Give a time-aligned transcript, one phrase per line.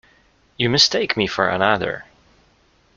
[0.57, 2.05] You mistake me for another.